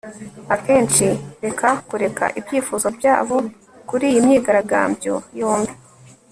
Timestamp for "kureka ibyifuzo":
1.87-2.87